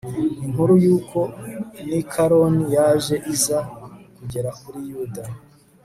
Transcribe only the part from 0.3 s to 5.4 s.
inkuru y'uko nikanori yaje iza kugera kuri yuda